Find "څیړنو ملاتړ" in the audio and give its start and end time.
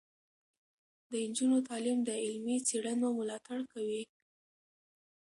2.67-3.59